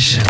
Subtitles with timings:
[0.00, 0.29] passion.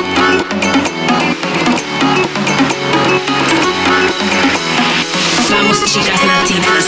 [5.91, 6.87] chicas latinas.